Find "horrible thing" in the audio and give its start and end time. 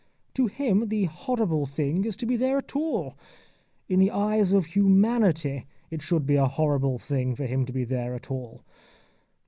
1.03-2.05, 6.47-7.35